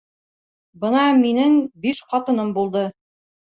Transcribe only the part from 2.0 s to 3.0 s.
ҡатыным булды.